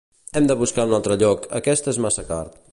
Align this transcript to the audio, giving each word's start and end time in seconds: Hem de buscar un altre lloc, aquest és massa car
Hem 0.39 0.47
de 0.51 0.55
buscar 0.61 0.85
un 0.89 0.95
altre 0.99 1.19
lloc, 1.25 1.47
aquest 1.61 1.93
és 1.95 2.03
massa 2.07 2.29
car 2.35 2.43